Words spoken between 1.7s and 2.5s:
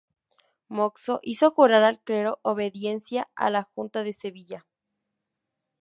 al clero